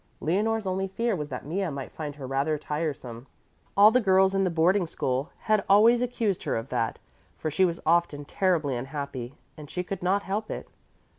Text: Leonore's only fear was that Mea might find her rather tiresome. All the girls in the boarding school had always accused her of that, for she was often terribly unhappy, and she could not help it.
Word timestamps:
Leonore's 0.19 0.65
only 0.65 0.87
fear 0.87 1.15
was 1.15 1.29
that 1.29 1.45
Mea 1.45 1.69
might 1.69 1.91
find 1.91 2.15
her 2.15 2.25
rather 2.25 2.57
tiresome. 2.57 3.27
All 3.77 3.91
the 3.91 4.01
girls 4.01 4.33
in 4.33 4.45
the 4.45 4.49
boarding 4.49 4.87
school 4.87 5.29
had 5.41 5.63
always 5.69 6.01
accused 6.01 6.41
her 6.41 6.55
of 6.55 6.69
that, 6.69 6.97
for 7.37 7.51
she 7.51 7.65
was 7.65 7.79
often 7.85 8.25
terribly 8.25 8.75
unhappy, 8.75 9.35
and 9.55 9.69
she 9.69 9.83
could 9.83 10.01
not 10.01 10.23
help 10.23 10.49
it. 10.49 10.67